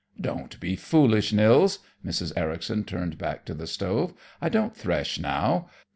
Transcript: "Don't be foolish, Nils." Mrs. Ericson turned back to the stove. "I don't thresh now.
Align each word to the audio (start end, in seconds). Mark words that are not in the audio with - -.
"Don't 0.19 0.59
be 0.59 0.75
foolish, 0.75 1.31
Nils." 1.31 1.77
Mrs. 2.03 2.33
Ericson 2.35 2.85
turned 2.85 3.19
back 3.19 3.45
to 3.45 3.53
the 3.53 3.67
stove. 3.67 4.15
"I 4.41 4.49
don't 4.49 4.75
thresh 4.75 5.19
now. 5.19 5.69